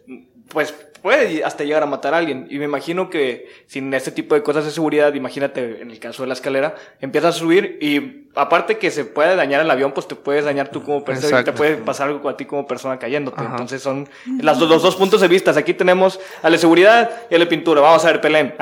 [0.48, 0.72] pues
[1.04, 2.46] puede hasta llegar a matar a alguien.
[2.48, 6.22] Y me imagino que sin este tipo de cosas de seguridad, imagínate en el caso
[6.22, 10.08] de la escalera, empiezas a subir y aparte que se puede dañar el avión, pues
[10.08, 12.98] te puedes dañar tú como persona y te puede pasar algo a ti como persona
[12.98, 13.38] cayéndote.
[13.38, 13.50] Ajá.
[13.50, 14.08] Entonces son
[14.40, 15.50] las, los dos puntos de vista.
[15.50, 17.82] Aquí tenemos a la seguridad y a la pintura.
[17.82, 18.54] Vamos a ver, peleen.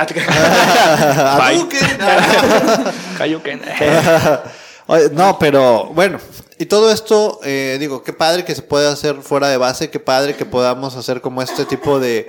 [3.20, 3.62] Hadouken.
[5.12, 6.18] No, pero bueno,
[6.58, 10.00] y todo esto, eh, digo, qué padre que se pueda hacer fuera de base, qué
[10.00, 12.28] padre que podamos hacer como este tipo de,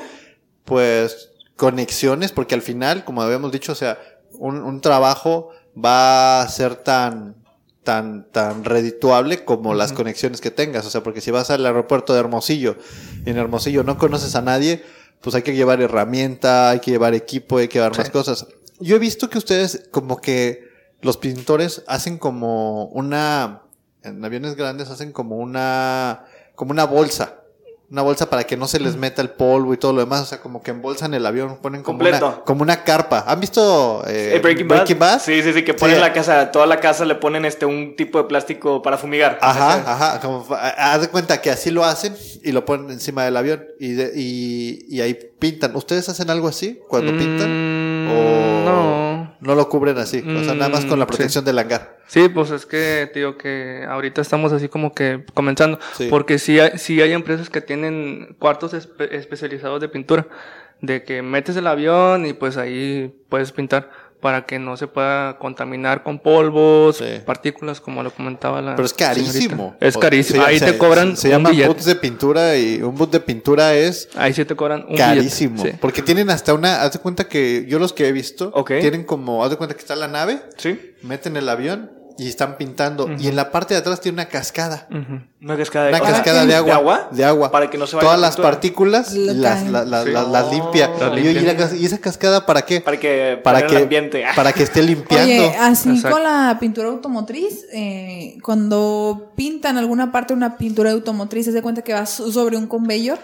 [0.65, 3.99] pues, conexiones, porque al final, como habíamos dicho, o sea,
[4.33, 7.35] un, un trabajo va a ser tan,
[7.83, 12.13] tan, tan redituable como las conexiones que tengas, o sea, porque si vas al aeropuerto
[12.13, 12.77] de Hermosillo
[13.25, 14.83] y en Hermosillo no conoces a nadie,
[15.21, 18.47] pues hay que llevar herramienta, hay que llevar equipo, hay que llevar más cosas.
[18.79, 20.72] Yo he visto que ustedes como que
[21.03, 23.61] los pintores hacen como una,
[24.03, 27.35] en aviones grandes hacen como una, como una bolsa.
[27.91, 30.21] Una bolsa para que no se les meta el polvo y todo lo demás.
[30.21, 32.25] O sea, como que embolsan el avión, ponen como, Completo.
[32.27, 33.23] una, como una carpa.
[33.27, 35.19] ¿Han visto eh, Eh, Breaking, Bad.
[35.21, 36.01] Sí, sí, sí, que ponen Sí.
[36.01, 39.37] la casa, toda la casa le ponen este un tipo de plástico para fumigar.
[39.41, 40.19] Ajá, ajá.
[40.21, 43.91] Como, haz de cuenta que así lo hacen y lo ponen encima del avión y,
[43.91, 45.75] de- y, y ahí pintan.
[45.75, 48.07] ¿Ustedes hacen algo así cuando pintan?
[48.07, 49.22] Mm, ¿O no.
[49.43, 50.19] No lo cubren así?
[50.19, 51.97] O sea, nada más con la Mm, protección del hangar.
[52.07, 55.79] Sí, pues es que, tío, que ahorita estamos así como que comenzando.
[55.93, 56.07] Sí.
[56.09, 60.27] Porque sí hay, sí hay empresas que tienen cuartos espe- especializados de pintura.
[60.81, 63.89] De que metes el avión y pues ahí puedes pintar
[64.23, 67.21] para que no se pueda contaminar con polvos, Sí.
[67.25, 69.31] partículas, como lo comentaba la Pero es carísimo.
[69.75, 69.85] señorita.
[69.85, 70.41] Es carísimo.
[70.41, 74.09] se- ahí se- te cobran Se, boots de pintura y un boot de pintura es
[74.15, 75.55] Ahí sí te cobran un carísimo.
[75.57, 75.71] billete.
[75.73, 75.77] Sí.
[75.79, 76.81] Porque tienen hasta una.
[76.81, 79.43] Haz de cuenta que yo los que he visto tienen como.
[79.43, 80.79] Haz de cuenta que está la nave, Sí.
[81.03, 83.09] meten el avión y están pintando.
[83.19, 84.87] Y en la parte de atrás tiene una cascada.
[85.41, 86.65] Una cascada de Una cascada de agua.
[86.67, 87.07] ¿De agua?
[87.11, 87.51] De agua.
[87.51, 90.11] Para que no se vaya Todas la las partículas las, la- la- Sí.
[90.11, 90.89] la- las limpia.
[90.99, 91.69] Las Y, y limpia.
[91.75, 92.81] ¿y esa cascada para qué?
[92.81, 94.23] Para que para para que, el ambiente.
[94.35, 95.31] para que esté limpiando.
[95.47, 96.15] Oye, así Exacto.
[96.17, 101.61] con la pintura automotriz, eh, cuando pintan alguna parte de una pintura automotriz, se da
[101.61, 103.17] cuenta que va so- sobre un conveyor,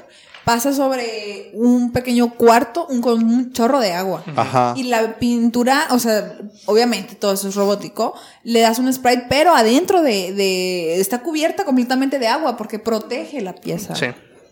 [0.50, 4.24] pasa sobre un pequeño cuarto un, con un chorro de agua.
[4.36, 4.74] Ajá.
[4.76, 9.54] Y la pintura, o sea, obviamente todo eso es robótico, le das un sprite, pero
[9.56, 13.96] adentro de, de- está cubierta completamente de agua porque protege la pieza.
[13.96, 14.08] Sí.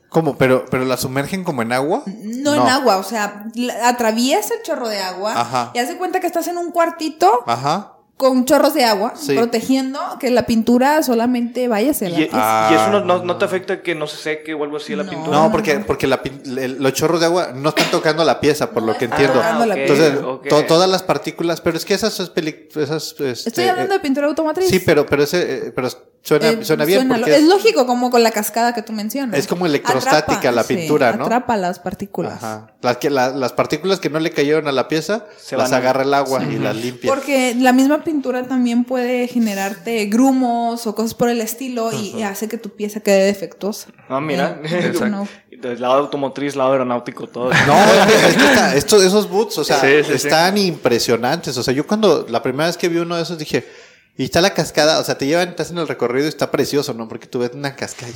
[0.10, 0.38] ¿Cómo?
[0.38, 2.04] ¿Pero, ¿Pero la sumergen como en agua?
[2.06, 5.72] No, en agua, o sea, la- atraviesa el chorro de agua Ajá.
[5.74, 7.97] y hace cuenta que estás en un cuartito Ajá.
[8.18, 9.36] Con chorros de agua, Sí.
[9.36, 13.46] protegiendo que la pintura solamente vaya hacia la Y, y eso no, no, no te
[13.46, 15.10] afecta que no se seque o algo así la No.
[15.12, 15.38] pintura.
[15.38, 18.92] No, porque, porque la los chorros de agua no están tocando la pieza, por No
[18.94, 19.40] lo que están entiendo.
[19.44, 19.94] tocando la ok, pieza.
[20.08, 20.48] Entonces, ok.
[20.48, 24.68] to- todas las partículas, pero es que esas, esas este, Estoy hablando de pintura automotriz.
[24.68, 25.88] Sí, pero, pero ese, eh, pero
[26.28, 28.92] suena, Eh, suena bien suena- porque es, es, lógico como con la cascada que tú
[28.92, 29.40] mencionas.
[29.40, 31.24] Es como electrostática la sí, pintura, ¿no?
[31.24, 32.34] Atrapa las partículas.
[32.44, 32.68] Ajá.
[32.82, 35.78] Las, que, la- las partículas que no le cayeron a la pieza, Se las a-
[35.78, 37.10] agarra el agua y las limpia.
[37.10, 42.48] Porque la misma pintura también puede generarte grumos o cosas por el estilo y hace
[42.50, 43.88] que tu pieza quede defectuosa.
[44.10, 44.60] Ah, mira.
[44.64, 45.28] Eh, no.
[45.62, 47.50] Del lado automotriz, lado aeronáutico, todo.
[47.50, 50.28] No, es que, está- estos, esos boots, o sea, Sí, sí, sí.
[50.28, 51.58] están impresionantes.
[51.58, 53.66] O sea, yo cuando la primera vez que vi uno de esos dije,
[54.18, 56.94] y está la cascada, o sea, te llevan, te hacen el recorrido y está precioso,
[56.94, 57.08] ¿no?
[57.08, 58.16] Porque tú ves una cascada y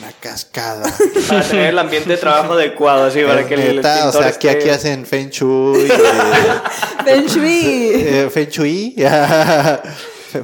[0.00, 0.92] una cascada.
[1.28, 4.22] Para tener el ambiente de trabajo adecuado, así, para Es que el, neta, o pintor
[4.22, 5.88] sea, aquí, esté- aquí hacen Feng Shui,
[7.04, 7.92] Feng Shui.
[7.94, 8.94] eh, Feng Shui,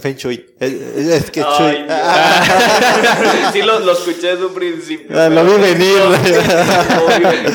[0.01, 0.47] Feng Shui.
[0.61, 1.87] Es, que Ay,
[3.53, 5.21] sí, lo, lo escuché desde un principio.
[5.21, 5.99] Ah, lo vi venir.
[5.99, 6.11] Lo
[7.09, 7.55] vi venir.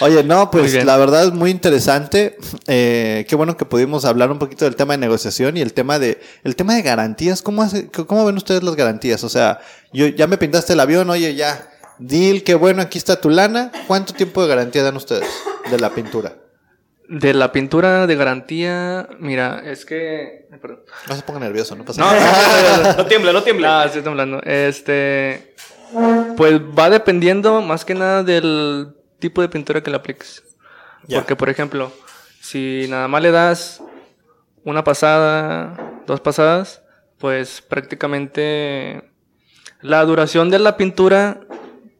[0.00, 2.36] Oye, no, pues la verdad es muy interesante.
[2.66, 5.98] Eh, qué bueno que pudimos hablar un poquito del tema de negociación y el tema
[5.98, 7.42] de el tema de garantías.
[7.42, 9.24] ¿Cómo hace, cómo ven ustedes las garantías?
[9.24, 9.60] O sea,
[9.92, 13.72] yo ya me pintaste el avión, oye, ya, deal, qué bueno, aquí está tu lana.
[13.86, 15.28] ¿Cuánto tiempo de garantía dan ustedes
[15.70, 16.34] de la pintura?
[17.08, 20.46] De la pintura de garantía, mira, es que...
[20.62, 20.82] perdón.
[21.08, 22.94] No se ponga nervioso, no pasa No, nada.
[22.98, 23.82] No tiembla, no tiembla.
[23.82, 24.40] Ah, estoy temblando.
[24.44, 25.54] Este.
[26.36, 30.42] Pues va dependiendo más que nada del tipo de pintura que le apliques.
[31.08, 31.92] Porque, por ejemplo,
[32.40, 33.82] si nada más le das
[34.64, 36.82] una pasada, dos pasadas,
[37.18, 39.10] pues prácticamente
[39.80, 41.40] la duración de la pintura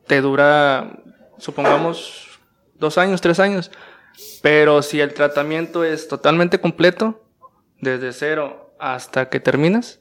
[0.06, 1.02] te dura,
[1.38, 2.28] supongamos,
[2.74, 3.70] dos años, tres años.
[4.42, 7.24] Pero si el tratamiento es totalmente completo,
[7.80, 10.00] desde cero hasta que terminas,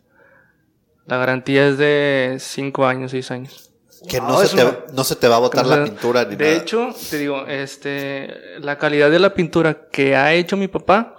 [1.05, 3.68] la garantía es de 5 años, 6 años.
[4.07, 6.35] Que no, Wow, se te, una- no se te va a botar la pintura ni
[6.35, 6.57] de nada.
[6.61, 11.15] hecho, te digo, este, la calidad de la pintura que ha hecho mi papá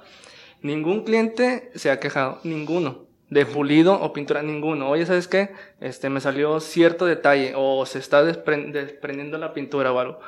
[0.62, 3.06] Ningún cliente se ha quejado, ninguno.
[3.30, 4.90] De pulido o pintura, ninguno.
[4.90, 5.50] Oye, ¿sabes qué?
[5.80, 10.18] Este, me salió cierto detalle o se está despren- desprendiendo la pintura o algo.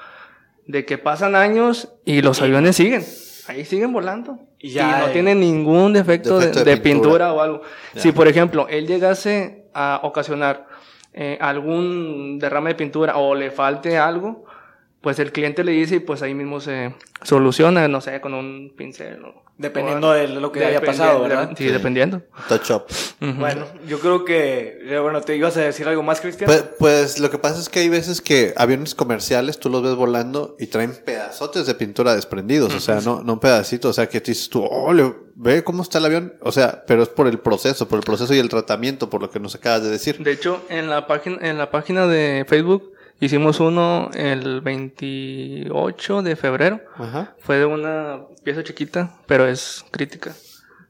[0.66, 3.04] De que pasan años y los aviones siguen.
[3.48, 4.38] Ahí siguen volando.
[4.58, 7.02] Y Y, ya, no eh, tienen ningún defecto, de- defecto de, de pintura.
[7.10, 7.32] pintura.
[7.34, 7.62] o algo.
[7.96, 10.66] Si, por ejemplo, él llegase a ocasionar
[11.12, 14.44] eh, algún derrame de pintura o le falte algo,
[15.02, 18.72] pues el cliente le dice y pues ahí mismo se soluciona, no sé, con un
[18.76, 19.24] pincel.
[19.24, 21.50] o- Dependiendo o- de lo que haya pasado, de- ¿verdad?
[21.56, 22.22] Sí, dependiendo.
[22.48, 22.84] Touch up.
[23.20, 24.98] Bueno, yo creo que.
[25.00, 26.46] Bueno, ¿te ibas a decir algo más, Cristian?
[26.46, 29.94] Pues, pues lo que pasa es que hay veces que aviones comerciales tú los ves
[29.94, 34.08] volando y traen pedazotes de pintura desprendidos, o sea, no, no un pedacito, o sea,
[34.08, 37.26] que dices tú, oh, le- ve cómo está el avión, o sea, pero es por
[37.28, 40.18] el proceso, por el proceso y el tratamiento, por lo que nos acabas de decir.
[40.24, 46.36] De hecho, en la página, en la página de Facebook hicimos uno el 28 de
[46.36, 46.80] febrero.
[46.96, 47.34] Ajá.
[47.38, 50.32] Fue de una pieza chiquita, pero es crítica.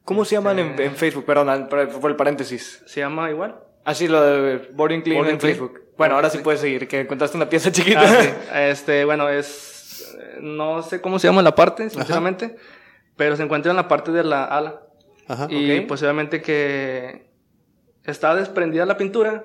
[0.05, 1.25] ¿Cómo se llaman en, en Facebook?
[1.25, 2.83] Perdón, por el paréntesis.
[2.87, 3.57] Se llama igual.
[3.85, 5.40] Así lo de Boarding Clean en Clean.
[5.40, 5.83] Facebook.
[5.99, 8.03] Bueno, ahora sí puedes seguir, que encontraste una pieza chiquita.
[8.03, 8.29] Ah, sí.
[8.55, 10.16] Este, bueno, es.
[10.40, 12.57] No sé cómo se llama la parte, sinceramente.
[13.16, 14.83] Pero se encuentra en la parte de la ala.
[15.29, 15.47] Ajá.
[15.49, 15.87] y ok.
[15.87, 17.31] pues obviamente que
[18.05, 19.45] está desprendida la pintura.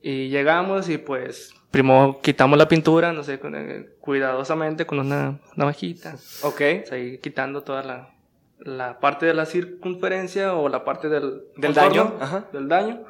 [0.00, 6.14] Y llegamos y pues primero quitamos la pintura, no sé, eh, cuidadosamente con una navajita.
[6.42, 6.60] ok.
[6.84, 8.14] O sea, ahí quitando toda la,
[8.58, 12.44] la parte de la circunferencia o la parte del, Del contorno, daño, ajá.
[12.52, 13.02] Del daño.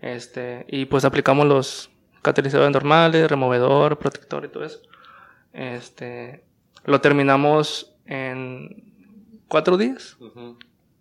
[0.00, 1.90] Este, y pues aplicamos los
[2.22, 4.80] catalizadores normales, removedor, protector y todo eso.
[5.52, 6.44] Este,
[6.84, 8.84] lo terminamos en
[9.48, 10.16] cuatro días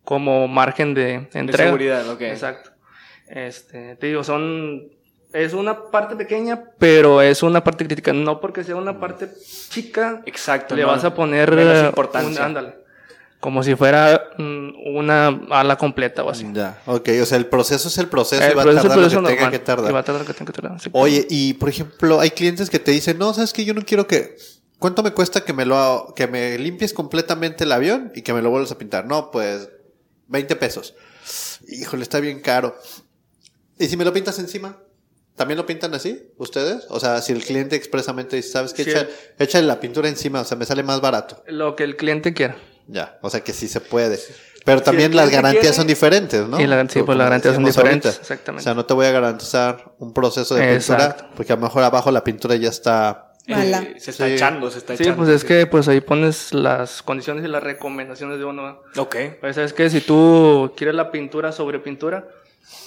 [0.03, 1.65] como margen de De entrega.
[1.65, 2.21] seguridad, ok.
[2.21, 2.71] Exacto.
[3.27, 4.89] Este, te digo, son.
[5.33, 8.13] Es una parte pequeña, pero es una parte crítica.
[8.13, 9.29] No porque sea una parte
[9.69, 10.75] chica, Exacto.
[10.75, 12.29] le no, vas a poner menos eh, importancia.
[12.41, 12.75] un- ándale.
[13.39, 16.47] Como si fuera mm, una ala completa o así.
[16.53, 18.97] Ya, ok, o sea, el proceso es el proceso y El va a proceso- tardar
[18.97, 19.51] lo proceso que tenga normal.
[19.51, 19.91] que tardar.
[19.91, 20.89] Y va a tardar lo que tenga que tardar, sí.
[20.93, 24.07] Oye, y por ejemplo, hay clientes que te dicen, no, sabes que yo no quiero
[24.07, 24.37] que.
[24.79, 28.41] ¿Cuánto me cuesta que me lo que me limpies completamente el avión y que me
[28.41, 29.05] lo vuelvas a pintar?
[29.05, 29.69] No, pues
[30.27, 30.95] 20 pesos.
[31.67, 32.75] Híjole, está bien caro.
[33.77, 34.77] ¿Y si me lo pintas encima?
[35.37, 36.85] ¿También lo pintan así ustedes?
[36.89, 38.83] O sea, si el cliente expresamente dice, ¿sabes qué?
[38.83, 38.89] Sí.
[38.89, 39.07] Echa,
[39.39, 41.41] échale la pintura encima, o sea, me sale más barato.
[41.47, 42.57] Lo que el cliente quiera.
[42.87, 44.19] Ya, o sea que sí se puede.
[44.65, 46.59] Pero también las garantías quiere- son diferentes, ¿no?
[46.59, 48.21] Y la- sí, pues las garantías son diferentes, ahorita.
[48.21, 48.61] exactamente.
[48.61, 51.83] O sea, no te voy a garantizar un proceso de pintura porque a lo mejor
[51.83, 53.23] abajo la pintura ya está...
[53.45, 54.33] Eh, se está Sí.
[54.33, 55.23] echando, se está Sí, echando.
[55.23, 58.81] pues es que pues ahí pones las condiciones y las recomendaciones de uno.
[58.97, 59.15] Ok.
[59.39, 62.27] Pues es que si tú quieres la pintura sobre pintura,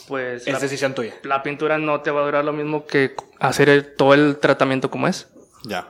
[0.09, 1.15] pues Es la, decisión tuya.
[1.23, 4.91] la pintura no te va a durar lo mismo que hacer el- todo el tratamiento
[4.91, 5.29] como es.
[5.65, 5.89] Ya.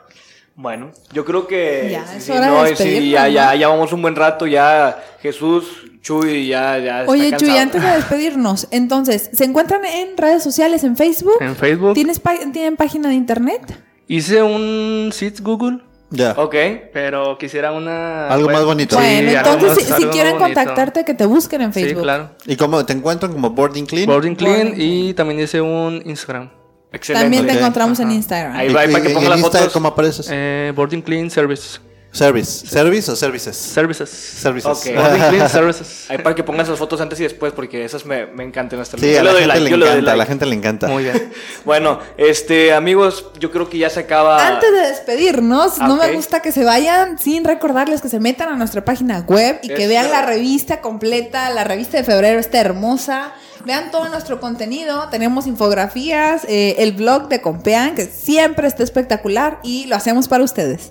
[0.57, 3.55] Bueno, yo creo que Ya, sí, es sí, hora de no, sí, ya, ya, ¿no?
[3.55, 7.59] ya vamos un buen rato, ya Jesús, Chuy, ya, ya está Oye, Chuy, cansado.
[7.61, 11.37] antes de despedirnos, entonces, ¿se encuentran en redes sociales, en Facebook?
[11.41, 13.63] En Facebook ¿Tienes pa- ¿Tienen página de internet?
[14.07, 15.79] hice un sitio Google,
[16.11, 16.33] Ya.
[16.37, 16.55] Ok,
[16.93, 18.97] pero quisiera una Algo más bonito.
[18.97, 20.39] Sí, bueno, algo entonces, si, quieren bonito.
[20.61, 22.03] contactarte, que te busquen en Sí, Facebook.
[22.03, 22.31] claro.
[22.47, 24.07] ¿Y cómo te encuentran como Boarding Clean?
[24.07, 26.51] Boarding Clean Boarding y también hice un Instagram.
[26.93, 27.25] excelente.
[27.25, 28.11] También te encontramos en.
[28.11, 28.57] Instagram.
[28.57, 29.73] Ahí ¿Y- va, para que ponga las fotos.
[29.73, 30.29] ¿Cómo apareces?
[30.33, 31.79] Eh, Boarding Clean Service.
[32.13, 32.67] Service.
[32.67, 33.57] ¿Service o services?
[33.57, 34.09] Services.
[34.09, 34.67] Services.
[34.67, 34.95] Ok.
[34.97, 36.07] Boarding Clean Services.
[36.11, 38.99] Ahí para que pongas las fotos antes y después, porque esas me, me encantan hasta
[38.99, 40.29] Sí, yo a la gente like, le encanta, a la like.
[40.29, 40.89] gente le encanta.
[40.89, 41.33] Muy bien.
[41.65, 44.45] Bueno, este, amigos, yo creo que ya se acaba.
[44.47, 48.49] Antes de despedirnos, Ah, no me gusta que se vayan sin recordarles que se metan
[48.49, 51.51] a nuestra página web y que vean la revista completa.
[51.51, 53.33] La revista de febrero está hermosa.
[53.65, 55.09] Vean todo nuestro contenido.
[55.11, 60.43] Tenemos infografías, eh, el blog de Compean, que siempre está espectacular y lo hacemos para
[60.43, 60.91] ustedes.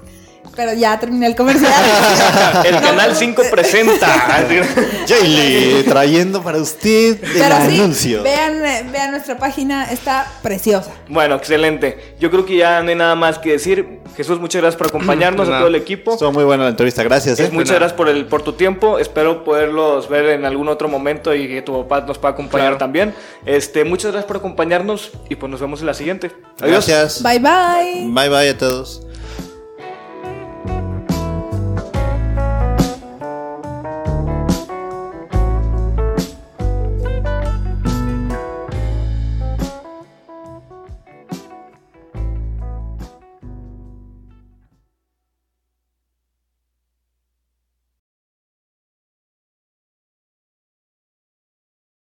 [0.59, 1.71] Pero ya terminé el comercial.
[2.65, 4.07] El No, Canal no, 5 presenta.
[5.07, 8.23] Jaylee, trayendo para usted el Pero sí, anuncio.
[8.23, 10.91] vean, eh, vean nuestra página, está preciosa.
[11.07, 12.15] bueno, excelente.
[12.19, 13.99] Yo creo que ya no hay nada más que decir.
[14.17, 16.11] Jesús, muchas gracias por acompañarnos a todo el equipo.
[16.11, 17.39] Estuvo muy buena la entrevista, gracias.
[17.39, 17.51] Es ¿eh?
[17.53, 18.99] muchas gracias por el por tu tiempo.
[18.99, 22.77] Espero poderlos ver en algún otro momento y que tu papá nos pueda acompañar Claro.
[22.79, 23.13] también.
[23.45, 26.31] Este, muchas gracias por acompañarnos y pues nos vemos en la siguiente.
[26.59, 26.85] Adiós.
[26.85, 27.23] Gracias.
[27.23, 28.07] Bye bye.
[28.09, 29.03] Bye bye a todos.